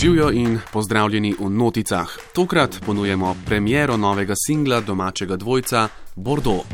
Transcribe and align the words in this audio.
Živijo 0.00 0.30
in 0.30 0.58
pozdravljeni 0.72 1.34
v 1.40 1.50
Noticah. 1.50 2.08
Tokrat 2.34 2.80
ponujemo 2.86 3.36
premiero 3.46 3.96
novega 3.96 4.34
singla 4.46 4.80
domačega 4.80 5.36
dvojca 5.36 5.88
Bordeaux. 6.16 6.64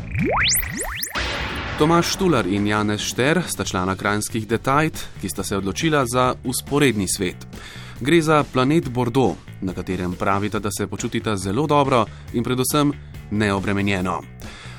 Tomaš 1.77 2.13
Štular 2.13 2.47
in 2.47 2.67
Janez 2.67 3.01
Šter 3.01 3.41
sta 3.47 3.63
člana 3.63 3.95
krajinskih 3.95 4.47
detajt, 4.47 5.07
ki 5.21 5.29
sta 5.29 5.43
se 5.43 5.57
odločila 5.57 6.05
za 6.05 6.35
usporedni 6.43 7.07
svet. 7.17 7.47
Gre 7.99 8.21
za 8.21 8.43
planet 8.53 8.89
Bordeaux, 8.89 9.35
na 9.61 9.73
katerem 9.73 10.13
pravita, 10.13 10.59
da 10.59 10.69
se 10.71 10.87
počutita 10.87 11.35
zelo 11.37 11.67
dobro 11.67 12.05
in 12.33 12.43
predvsem 12.43 12.93
neobremenjeno. 13.31 14.21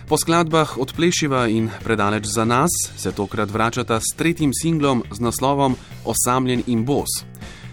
Po 0.09 0.17
skladbah 0.17 0.79
Odplešiva 0.79 1.49
in 1.49 1.69
Predaleč 1.85 2.25
za 2.25 2.45
nas 2.45 2.71
se 2.97 3.13
tokrat 3.13 3.51
vračata 3.51 4.01
s 4.01 4.17
tretjim 4.17 4.51
singlom 4.63 5.05
z 5.13 5.21
naslovom 5.21 5.77
Osamljen 6.05 6.63
in 6.67 6.85
bos. 6.85 7.28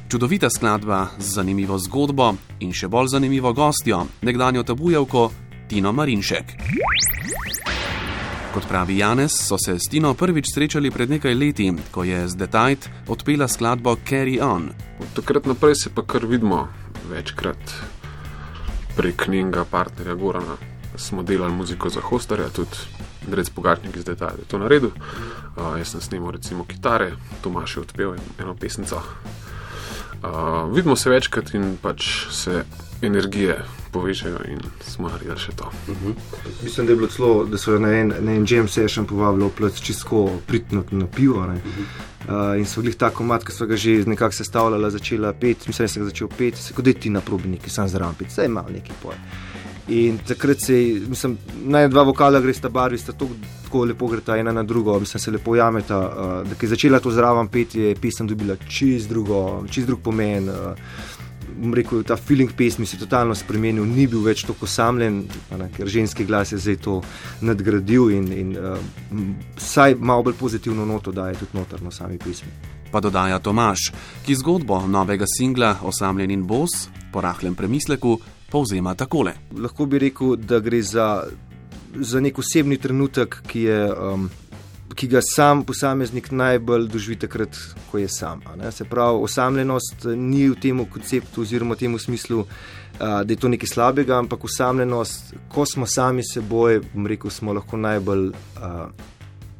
Čudovita 0.09 0.49
skladba 0.49 1.07
z 1.17 1.33
zanimivo 1.33 1.77
zgodbo 1.81 2.35
in 2.61 2.69
še 2.69 2.85
bolj 2.87 3.09
zanimivo 3.17 3.53
gostjo, 3.57 4.03
nekdanjo 4.21 4.61
tabujevko 4.63 5.31
Tino 5.67 5.89
Marinšek. 5.91 6.53
Kot 8.53 8.67
pravi 8.69 8.99
Janez, 9.01 9.33
so 9.33 9.57
se 9.57 9.79
s 9.81 9.89
Tino 9.89 10.13
prvič 10.13 10.53
srečali 10.53 10.91
pred 10.93 11.09
nekaj 11.09 11.33
leti, 11.33 11.71
ko 11.91 12.05
je 12.05 12.21
z 12.29 12.37
Detajt 12.37 12.89
odpela 13.09 13.49
skladbo 13.49 13.97
Carry 14.05 14.37
On. 14.45 14.69
Od 15.01 15.09
takrat 15.17 15.49
naprej 15.49 15.75
se 15.75 15.89
pa 15.89 16.05
kar 16.05 16.25
vidimo 16.29 16.67
večkrat 17.09 17.73
prek 18.95 19.27
njenega 19.27 19.65
partnerja 19.65 20.13
Gorana 20.15 20.55
smo 20.95 21.23
delali 21.23 21.53
muziko 21.53 21.89
za 21.89 22.01
hostarja, 22.01 22.49
tudi 22.49 22.77
Drec 23.27 23.49
Pogačnik 23.49 23.95
iz 23.95 24.05
Detajla 24.05 24.37
je 24.39 24.47
to 24.47 24.59
naredil. 24.59 24.89
Uh, 25.57 25.77
jaz 25.77 25.87
sem 25.87 26.01
snimal 26.01 26.31
recimo 26.31 26.63
kitare, 26.63 27.11
Tomaš 27.41 27.77
je 27.77 27.81
odpel 27.81 28.13
eno 28.39 28.55
pesnico. 28.55 29.01
Uh, 30.23 30.75
vidimo 30.75 30.95
se 30.95 31.09
večkrat 31.09 31.53
in 31.53 31.77
pač 31.81 32.07
se 32.31 32.63
energije 33.01 33.57
povečajo 33.91 34.39
in 34.51 34.59
smo 34.83 35.09
naredili 35.09 35.39
še 35.39 35.51
to. 35.55 35.71
Uh 35.87 35.95
-huh. 35.95 36.13
Mislim, 36.63 36.85
da 36.85 36.91
je 36.91 36.95
bilo 36.95 37.07
celo, 37.07 37.45
da 37.45 37.57
so 37.57 37.79
na 37.79 37.91
en, 37.99 38.13
na 38.19 38.31
en 38.31 38.45
jam 38.49 38.67
session 38.67 39.05
povabili 39.05 39.49
plec 39.57 39.79
čisto 39.81 40.39
pritno 40.47 40.83
na 40.91 41.07
pivo. 41.07 41.39
Uh 41.39 41.45
-huh. 41.45 42.53
uh, 42.53 42.59
in 42.59 42.65
so 42.65 42.81
bili 42.81 42.93
tako 42.93 43.23
mat, 43.23 43.43
ki 43.43 43.51
so 43.51 43.65
ga 43.65 43.75
že 43.75 44.03
nekako 44.05 44.35
sestavljali, 44.35 44.91
začela 44.91 45.33
pet, 45.33 45.67
mislim, 45.67 45.83
da 45.83 45.93
sem 45.93 46.05
začel 46.05 46.27
pet, 46.37 46.71
kot 46.75 46.85
da 46.85 46.93
ti 46.93 47.09
na 47.09 47.21
probi 47.21 47.47
neki 47.49 47.69
sam 47.69 47.87
zraven 47.87 48.15
pet, 48.15 48.27
vse 48.27 48.45
ima 48.45 48.65
neki 48.69 48.91
pojem. 49.03 49.19
In 49.87 50.17
takrat 50.17 50.61
se, 50.61 50.73
mislim, 51.09 51.37
naj 51.69 51.89
dva 51.93 52.03
vokala 52.03 52.39
gre 52.41 52.53
sta 52.53 52.69
barvi, 52.69 52.97
sta 52.97 53.13
to, 53.13 53.27
tako 53.65 53.83
lepo 53.85 54.07
gre 54.09 54.21
ta 54.25 54.37
ena 54.37 54.51
na 54.51 54.63
drugo, 54.63 54.99
mislim, 54.99 55.21
se 55.21 55.31
lepo 55.31 55.55
jameta. 55.55 55.99
Uh, 55.99 56.49
da 56.49 56.55
je 56.61 56.67
začela 56.67 56.99
to 56.99 57.11
zraven 57.11 57.47
peti, 57.47 57.79
je 57.79 57.95
pesem 57.95 58.27
dobila 58.27 58.55
čist, 58.67 59.09
drugo, 59.09 59.63
čist 59.69 59.87
drug 59.87 60.01
pomen. 60.01 60.49
Uh, 60.49 60.73
rekel, 61.73 62.03
ta 62.03 62.15
feeling 62.17 62.51
pesmi 62.57 62.85
se 62.85 62.95
je 62.95 62.99
totalno 62.99 63.35
spremenil, 63.35 63.85
ni 63.85 64.07
bil 64.07 64.23
več 64.25 64.43
tako 64.43 64.65
osamljen, 64.65 65.23
ker 65.77 65.87
ženski 65.87 66.25
glas 66.25 66.51
je 66.51 66.59
zdaj 66.59 66.77
to 66.83 67.01
nadgradil 67.41 68.09
in, 68.11 68.31
in 68.33 68.55
uh, 68.57 68.79
vsaj 69.57 69.95
malo 69.99 70.23
bolj 70.23 70.39
pozitivno 70.39 70.85
noto 70.85 71.11
daje 71.11 71.37
tudi 71.39 71.57
notrno 71.57 71.91
sami 71.91 72.17
pesmi. 72.17 72.51
Pa 72.91 73.01
dodaja 73.01 73.39
Tomaš, 73.39 73.91
ki 74.25 74.35
zgodbo 74.35 74.81
novega 74.87 75.25
singla 75.27 75.75
Osamljen 75.83 76.31
in 76.31 76.45
Bos 76.47 76.87
po 77.11 77.21
rahlem 77.21 77.55
premisleku 77.55 78.19
povzema 78.55 78.95
takole. 78.95 79.33
Lahko 79.59 79.85
bi 79.85 79.99
rekel, 79.99 80.37
da 80.39 80.61
gre 80.63 80.79
za, 80.81 81.23
za 81.95 82.19
nek 82.23 82.39
osebni 82.39 82.77
trenutek, 82.79 83.41
ki, 83.51 83.65
je, 83.67 83.79
um, 83.91 84.29
ki 84.95 85.09
ga 85.11 85.19
sam 85.27 85.65
posameznik 85.67 86.29
najbolj 86.31 86.87
doživi 86.93 87.17
takrat, 87.19 87.57
ko 87.91 87.99
je 87.99 88.07
sam. 88.07 88.45
Se 88.71 88.87
pravi, 88.87 89.19
osamljenost 89.27 90.07
ni 90.15 90.45
v 90.53 90.55
tem 90.61 90.79
konceptu 90.85 91.43
oziroma 91.43 91.75
v 91.75 91.83
tem 91.83 91.99
smislu, 91.99 92.45
uh, 92.45 93.03
da 93.27 93.27
je 93.27 93.41
to 93.41 93.51
nekaj 93.51 93.73
slabega, 93.73 94.21
ampak 94.23 94.47
osamljenost, 94.47 95.35
ko 95.51 95.67
smo 95.67 95.83
sami 95.87 96.23
seboj, 96.23 96.79
rekel, 97.11 97.35
smo 97.35 97.57
lahko 97.59 97.81
najbolj. 97.81 98.31
Uh, 98.55 99.14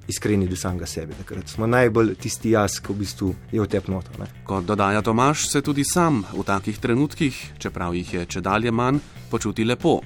iskreni 0.08 0.48
do 0.48 0.56
samega 0.56 0.86
sebe. 0.86 1.14
Takrat 1.18 1.50
smo 1.50 1.68
najbolj 1.68 2.16
tisti 2.16 2.54
jaz, 2.56 2.80
ki 2.80 2.94
v 2.94 2.98
bistvu 3.00 3.36
je 3.52 3.62
v 3.62 3.68
tebi 3.68 3.92
noto. 3.92 4.12
Kot 4.46 4.66
dodaja 4.66 5.02
Tomaš, 5.02 5.50
se 5.50 5.62
tudi 5.62 5.84
sam 5.84 6.24
v 6.34 6.44
takih 6.44 6.80
trenutkih, 6.80 7.54
čeprav 7.58 7.96
jih 7.96 8.14
je 8.14 8.26
če 8.26 8.42
dalje 8.42 8.72
manj, 8.72 9.02
počuti 9.32 9.66
lepo. 9.66 10.00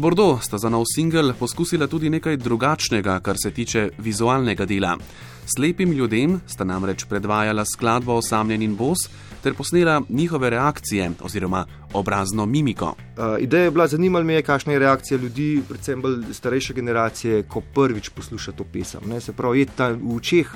Bordeaux 0.00 0.40
sta 0.40 0.56
za 0.58 0.68
nov 0.72 0.86
singel 0.88 1.34
poskusila 1.36 1.84
tudi 1.86 2.08
nekaj 2.10 2.38
drugačnega, 2.40 3.18
kar 3.20 3.36
se 3.36 3.50
tiče 3.50 3.90
vizualnega 3.98 4.64
dela. 4.64 4.94
Slepim 5.44 5.92
ljudem 5.92 6.38
sta 6.48 6.64
namreč 6.64 7.04
predvajala 7.04 7.64
skladbo 7.64 8.14
Osamljen 8.16 8.62
in 8.62 8.76
Bos 8.76 9.10
ter 9.42 9.54
posnela 9.54 10.00
njihove 10.08 10.50
reakcije 10.50 11.10
oziroma 11.20 11.66
obrazno 11.92 12.46
mimiko. 12.46 12.86
Uh, 12.86 13.36
ideja 13.40 13.64
je 13.64 13.70
bila 13.70 13.86
zanimiva, 13.86 14.22
me 14.22 14.42
kakšna 14.42 14.72
je 14.72 14.78
reakcija 14.78 15.18
ljudi, 15.18 15.62
predvsem 15.68 16.02
bolj 16.02 16.32
starejše 16.32 16.74
generacije, 16.74 17.42
ko 17.42 17.60
prvič 17.74 18.08
posluša 18.08 18.52
to 18.52 18.64
pesem. 18.72 19.00
Ne? 19.06 19.20
Se 19.20 19.32
pravi, 19.32 19.60
je 19.60 19.66
ta 19.76 19.88
v 19.88 20.16
očeh 20.16 20.54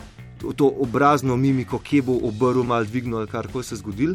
to 0.56 0.72
obrazno 0.80 1.36
mimiko, 1.36 1.78
kje 1.78 2.02
bo 2.02 2.16
obrl, 2.22 2.62
malo 2.62 2.84
dvignil, 2.84 3.26
kar 3.26 3.48
koli 3.52 3.64
se 3.64 3.76
zgodil. 3.76 4.14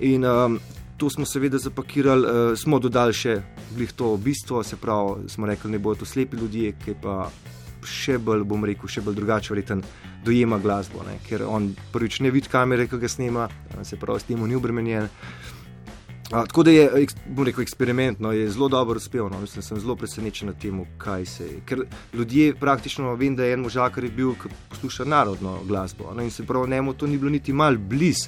In 0.00 0.24
um, 0.24 0.58
to 0.96 1.10
smo 1.10 1.26
seveda 1.26 1.58
zapakirali, 1.58 2.26
uh, 2.26 2.58
smo 2.58 2.78
dodali 2.78 3.12
še 3.12 3.40
blih 3.76 3.92
to 3.92 4.16
bistvo, 4.16 4.62
se 4.64 4.76
pravi, 4.76 5.28
smo 5.28 5.46
rekli, 5.46 5.70
ne 5.70 5.78
bodo 5.78 6.00
to 6.00 6.08
slepi 6.08 6.36
ljudje, 6.36 6.72
ki 6.84 6.96
pa 7.02 7.26
še 7.86 8.18
bolj, 8.18 8.44
bom 8.48 8.64
rekel, 8.66 8.90
še 8.90 9.04
bolj 9.04 9.18
drugače 9.20 9.54
vreten 9.54 9.82
dojema 10.24 10.58
glasbo, 10.58 11.04
ne? 11.06 11.18
ker 11.28 11.44
on 11.46 11.70
prvič 11.92 12.20
ne 12.24 12.32
vidi 12.34 12.50
kamere, 12.50 12.88
ki 12.90 12.98
ga 12.98 13.10
snema, 13.10 13.48
se 13.82 13.98
pravi, 14.00 14.20
s 14.22 14.28
tem 14.30 14.42
ni 14.42 14.58
obremenjen. 14.58 15.06
A, 16.32 16.42
tako 16.42 16.64
da 16.66 16.72
je, 16.74 17.06
bom 17.30 17.46
rekel, 17.46 17.62
eksperimentno, 17.62 18.32
je 18.34 18.48
zelo 18.50 18.66
dobro 18.68 18.98
uspel. 18.98 19.28
No? 19.30 19.38
Mislim, 19.38 19.62
sem 19.62 19.78
zelo 19.78 19.94
presenečen 19.94 20.50
nad 20.50 20.58
tem, 20.58 20.80
kaj 20.98 21.26
se 21.30 21.44
je. 21.46 21.60
Ker 21.66 21.84
ljudje 22.14 22.56
praktično 22.58 23.14
vem, 23.14 23.36
da 23.38 23.46
je 23.46 23.54
en 23.54 23.62
možakar 23.62 24.04
je 24.04 24.10
bil, 24.10 24.32
ki 24.34 24.50
posluša 24.72 25.06
narodno 25.06 25.60
glasbo. 25.68 26.10
No? 26.10 26.26
In 26.26 26.34
se 26.34 26.42
pravi, 26.46 26.70
njemu 26.70 26.96
to 26.98 27.06
ni 27.06 27.18
bilo 27.18 27.30
niti 27.30 27.52
mal 27.52 27.78
blizu 27.78 28.26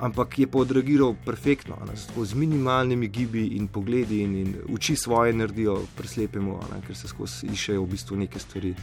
ampak 0.00 0.38
je 0.38 0.46
podragiral 0.46 1.14
perfektno, 1.24 1.76
ne, 1.86 1.96
z 1.96 2.34
minimalnimi 2.34 3.08
gibi 3.08 3.46
in 3.56 3.68
pogledi 3.68 4.20
in, 4.22 4.36
in 4.36 4.54
uči 4.68 4.96
svoje 4.96 5.32
naredijo, 5.32 5.80
preslepimo, 5.96 6.60
ne, 6.72 6.80
ker 6.86 6.96
se 6.96 7.08
skozi 7.08 7.50
iščejo 7.52 7.82
v 7.82 7.90
bistvu 7.90 8.16
neke 8.16 8.38
stvari. 8.38 8.74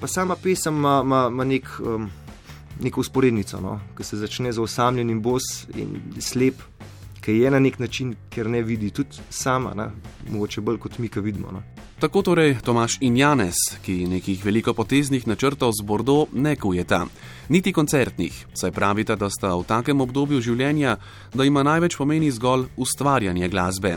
Pa 0.00 0.06
sama 0.06 0.36
pesem 0.36 0.76
ima 0.78 1.44
nek, 1.44 1.68
um, 1.80 2.10
neko 2.80 3.00
usporednico, 3.00 3.60
no, 3.60 3.80
ki 3.96 4.04
se 4.04 4.20
začne 4.20 4.52
z 4.52 4.62
osamljenim 4.62 5.22
bos 5.22 5.66
in 5.74 5.96
slep. 6.20 6.62
Ki 7.20 7.40
je 7.40 7.50
na 7.50 7.58
nek 7.58 7.80
način, 7.82 8.12
ker 8.30 8.46
ne 8.46 8.60
vidi, 8.62 8.92
tudi 8.94 9.18
sama, 9.30 9.74
ne? 9.74 9.88
mogoče 10.30 10.60
bolj 10.62 10.78
kot 10.78 10.98
mi, 11.02 11.08
ki 11.08 11.20
vidimo. 11.20 11.50
Ne? 11.50 11.75
Tako 12.00 12.22
torej 12.22 12.58
Tomaš 12.64 12.98
in 13.00 13.16
Janez, 13.16 13.56
ki 13.80 14.04
nekih 14.04 14.44
velikopoteznih 14.44 15.24
načrtov 15.26 15.72
z 15.72 15.80
Bordeaux 15.80 16.28
ne 16.32 16.52
kujeta, 16.56 17.06
niti 17.48 17.72
koncertnih, 17.72 18.46
saj 18.52 18.70
pravita, 18.70 19.16
da 19.16 19.30
sta 19.32 19.54
v 19.56 19.64
takem 19.64 20.00
obdobju 20.04 20.42
življenja, 20.44 20.98
da 21.32 21.44
ima 21.48 21.62
največ 21.64 21.96
pomeni 21.96 22.28
zgolj 22.30 22.66
ustvarjanje 22.76 23.48
glasbe. 23.48 23.94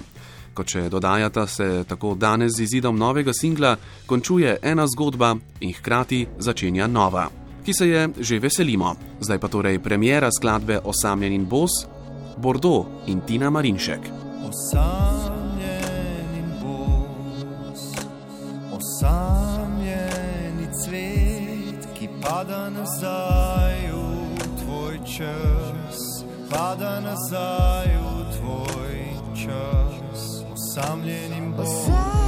Kot 0.55 0.71
če 0.71 0.85
dodajata, 0.87 1.43
se 1.47 1.83
tako 1.87 2.13
danes 2.15 2.55
z 2.55 2.63
izidom 2.69 2.95
novega 2.95 3.35
singla 3.35 3.75
končuje 4.07 4.55
ena 4.63 4.87
zgodba 4.87 5.33
in 5.59 5.75
hkrati 5.75 6.23
začenja 6.39 6.87
nova, 6.87 7.27
ki 7.65 7.73
se 7.75 7.89
je 7.89 8.07
že 8.15 8.39
veselimo. 8.39 8.95
Zdaj 9.19 9.39
pa 9.43 9.51
torej 9.51 9.83
premjera 9.83 10.31
skladbe 10.31 10.79
Osamljen 10.85 11.35
in 11.35 11.45
Bos, 11.45 11.83
Bordeaux 12.37 12.87
in 13.11 13.19
Tina 13.27 13.51
Marinšek. 13.51 14.07
Osam. 14.47 15.48
Osamljeni 18.89 20.67
cvet, 20.83 21.87
ki 21.93 22.09
pada 22.21 22.69
nazaj 22.69 23.77
v 23.93 24.63
tvoj 24.63 24.97
čas, 25.05 26.25
pada 26.49 26.99
nazaj 26.99 27.85
v 27.85 28.07
tvoj 28.37 28.97
čas, 29.45 30.43
osamljenim 30.53 31.53
Bogom. 31.53 32.18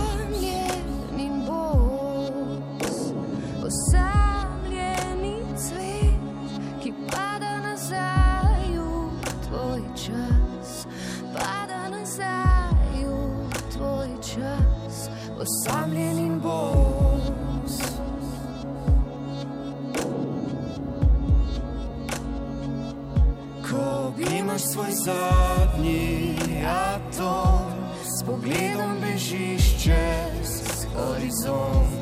Imaš 24.51 24.61
svoj 24.73 24.91
zadnji 25.05 26.35
atom, 26.67 27.71
s 28.03 28.23
pogledom 28.23 28.99
bežiš 29.01 29.83
čez 29.83 30.49
horizont, 30.95 32.01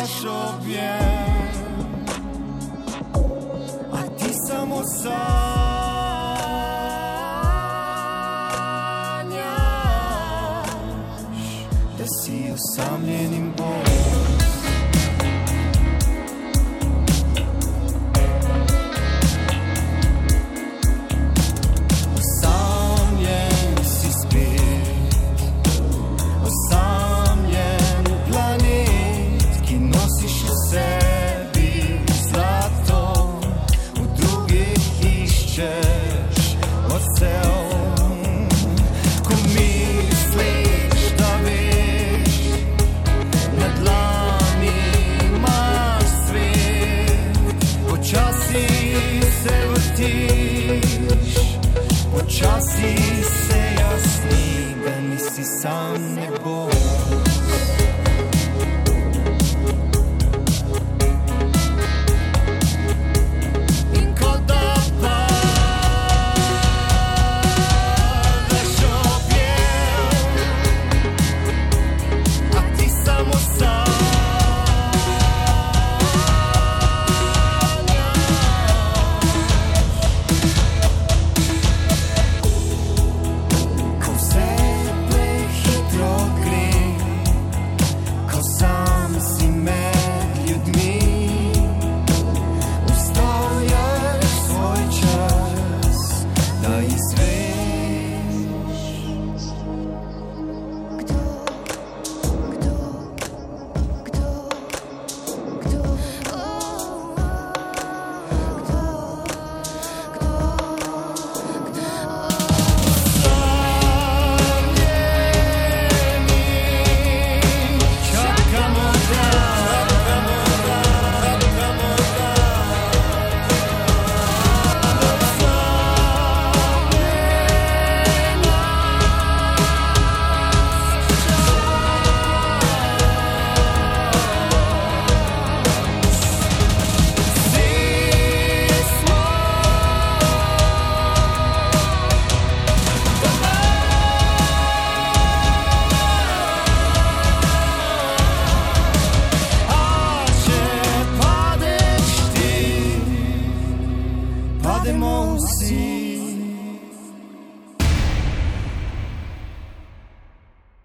veš 0.00 0.24
objem, 0.24 1.52
a 3.92 4.02
ti 4.18 4.30
samo 4.48 4.82
sanjaš, 5.02 5.18
da 11.98 12.04
si 12.22 12.52
osamljeni. 12.52 13.47